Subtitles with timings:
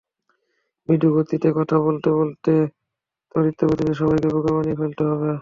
[0.89, 2.53] মৃদু গতিতে কথা বলতে বলতে
[3.29, 5.31] ত্বরিতগতিতে সবাইকে বোকা বানিয়ে ফেলতে হবে।